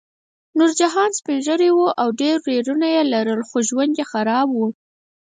[0.57, 4.59] نورجان سپین ږیری و او ډېر ورېرونه یې لرل خو ژوند یې خراب و